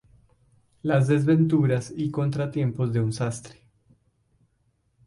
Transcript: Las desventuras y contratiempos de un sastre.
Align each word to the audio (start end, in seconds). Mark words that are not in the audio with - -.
Las 0.81 1.07
desventuras 1.07 1.93
y 1.95 2.09
contratiempos 2.09 2.91
de 2.91 3.01
un 3.01 3.13
sastre. 3.13 3.61